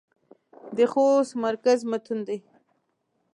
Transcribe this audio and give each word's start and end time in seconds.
د 0.77 0.79
خوست 0.91 1.33
مرکز 1.45 1.79
متون 1.91 2.19
دى. 2.27 2.39